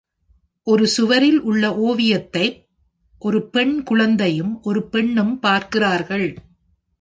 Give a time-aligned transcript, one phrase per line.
[0.63, 2.65] ஒரு சுவரில் உள்ள ஓவியத்தைப்
[3.19, 6.35] ஒரு பெண் குழந்தையும் ஒரு பெண்ணும் பார்க்கிறார்கள்.